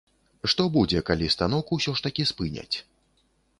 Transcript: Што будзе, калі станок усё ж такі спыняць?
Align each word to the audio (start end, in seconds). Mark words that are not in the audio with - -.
Што 0.53 0.65
будзе, 0.77 1.03
калі 1.09 1.27
станок 1.35 1.71
усё 1.79 1.95
ж 2.01 2.05
такі 2.09 2.27
спыняць? 2.33 2.77